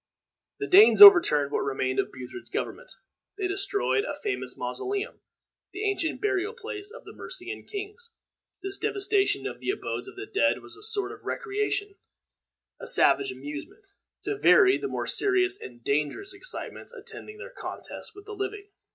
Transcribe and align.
The 0.57 0.65
Danes 0.65 0.99
overturned 0.99 1.51
what 1.51 1.59
remained 1.59 1.99
of 1.99 2.11
Buthred's 2.11 2.49
government. 2.49 2.91
They 3.37 3.47
destroyed 3.47 4.03
a 4.03 4.15
famous 4.15 4.57
mausoleum, 4.57 5.21
the 5.73 5.83
ancient 5.87 6.19
burial 6.19 6.53
place 6.55 6.89
of 6.89 7.03
the 7.05 7.13
Mercian 7.13 7.65
kings. 7.67 8.09
This 8.63 8.79
devastation 8.79 9.45
of 9.45 9.59
the 9.59 9.69
abodes 9.69 10.07
of 10.07 10.15
the 10.15 10.25
dead 10.25 10.63
was 10.63 10.75
a 10.75 10.81
sort 10.81 11.11
of 11.11 11.23
recreation 11.23 11.97
a 12.79 12.87
savage 12.87 13.31
amusement, 13.31 13.89
to 14.23 14.35
vary 14.39 14.75
the 14.75 14.87
more 14.87 15.05
serious 15.05 15.61
and 15.61 15.83
dangerous 15.83 16.33
excitements 16.33 16.91
attending 16.91 17.37
their 17.37 17.51
contests 17.55 18.15
with 18.15 18.25
the 18.25 18.33
living. 18.33 18.69